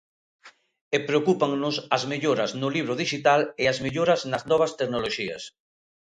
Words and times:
E 0.95 0.97
preocúpannos 1.07 1.75
as 1.95 2.03
melloras 2.11 2.51
no 2.61 2.69
libro 2.75 2.93
dixital 3.01 3.41
e 3.61 3.63
as 3.71 3.77
melloras 3.85 4.21
nas 4.31 4.43
novas 4.51 4.71
tecnoloxías. 4.79 5.43